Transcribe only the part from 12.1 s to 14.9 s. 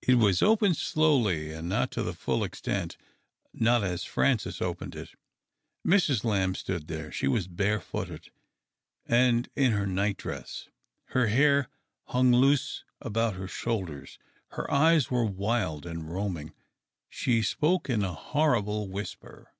loose about her shoulders; her